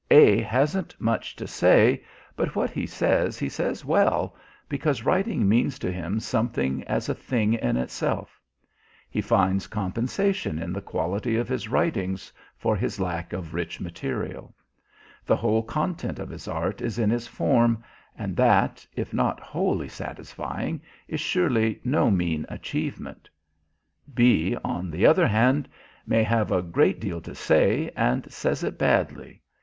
[0.09, 2.03] A hasn't much to say,
[2.35, 4.35] but what he says he says well,
[4.67, 8.41] because writing means to him something as a thing in itself;
[9.11, 14.55] he finds compensation in the quality of his writings for his lack of rich material;
[15.23, 17.83] the whole content of his art is in his form,
[18.17, 23.29] and that, if not wholly satisfying, is surely no mean achievement.
[24.11, 25.69] B, on the other hand,
[26.07, 29.43] may have a great deal to say, and says it badly.